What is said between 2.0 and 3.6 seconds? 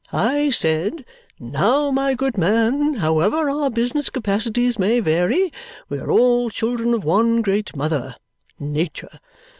good man, however